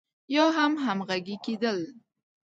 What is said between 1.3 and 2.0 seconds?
کېدل.